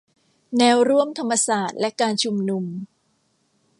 [0.57, 2.65] แนวร่วมธรรมศาสตร์และการชุมนุม